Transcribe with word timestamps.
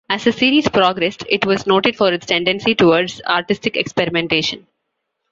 As 0.09 0.23
the 0.23 0.31
series 0.31 0.67
progressed, 0.67 1.25
it 1.29 1.45
was 1.45 1.67
noted 1.67 1.95
for 1.95 2.11
its 2.11 2.25
tendency 2.25 2.73
towards 2.73 3.21
artistic 3.21 3.77
experimentation. 3.77 4.65